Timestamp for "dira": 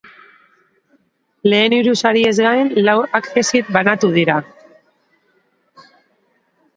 4.15-4.39